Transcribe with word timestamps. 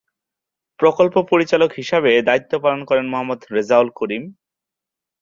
প্রকল্প 0.79 1.15
পরিচালক 1.31 1.71
হিসাবে 1.73 2.11
দায়িত্ব 2.21 2.53
পালন 2.63 2.81
করেন 2.85 3.05
মোহাম্মদ 3.09 3.39
রেজাউল 3.51 3.87
করিম। 3.95 4.23